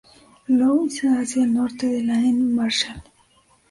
[0.47, 3.03] Louis hacia el norte en la en Marshall.